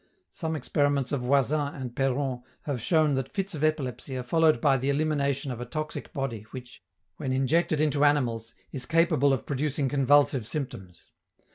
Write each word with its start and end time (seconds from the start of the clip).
Some 0.31 0.55
experiments 0.55 1.11
of 1.11 1.21
Voisin 1.21 1.75
and 1.75 1.95
Peron 1.95 2.41
have 2.63 2.81
shown 2.81 3.13
that 3.13 3.29
fits 3.31 3.53
of 3.53 3.63
epilepsy 3.63 4.17
are 4.17 4.23
followed 4.23 4.59
by 4.59 4.77
the 4.77 4.89
elimination 4.89 5.51
of 5.51 5.61
a 5.61 5.65
toxic 5.67 6.11
body 6.11 6.47
which, 6.49 6.83
when 7.17 7.31
injected 7.31 7.79
into 7.79 8.03
animals, 8.03 8.55
is 8.71 8.87
capable 8.87 9.31
of 9.31 9.45
producing 9.45 9.89
convulsive 9.89 10.47
symptoms. 10.47 11.11